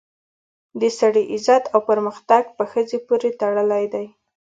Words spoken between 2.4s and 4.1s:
په ښځې پورې تړلی دی